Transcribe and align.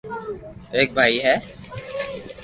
ايڪ 0.75 0.89
ڀائي 0.97 1.17
ھي 1.25 1.35